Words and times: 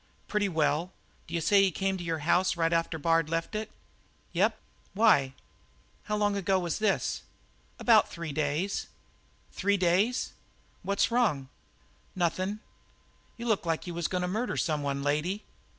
"Pretty 0.27 0.49
well. 0.49 0.93
D'you 1.27 1.39
say 1.41 1.61
he 1.61 1.69
come 1.71 1.95
to 1.99 2.03
your 2.03 2.17
house 2.25 2.57
right 2.57 2.73
after 2.73 2.97
Bard 2.97 3.29
left 3.29 3.53
it?" 3.53 3.69
"Yep. 4.33 4.57
Why?" 4.95 5.35
"How 6.05 6.15
long 6.15 6.35
ago 6.35 6.57
was 6.57 6.79
this?" 6.79 7.21
"About 7.77 8.09
three 8.09 8.31
days." 8.31 8.87
"Three 9.51 9.77
days?" 9.77 10.33
"What's 10.81 11.11
wrong?" 11.11 11.49
"Nothin'." 12.15 12.61
"You 13.37 13.45
look 13.45 13.63
like 13.67 13.85
you 13.85 13.93
was 13.93 14.07
goin' 14.07 14.21
to 14.21 14.27
murder 14.27 14.57
some 14.57 14.81
one, 14.81 15.03
lady." 15.03 15.43